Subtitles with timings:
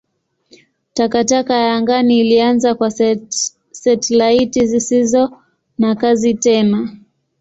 [0.93, 2.91] Takataka ya angani ilianza kwa
[3.71, 5.39] satelaiti zisizo
[5.79, 6.95] na kazi tena.